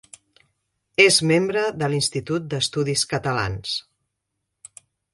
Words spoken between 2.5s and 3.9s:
d'Estudis Catalans.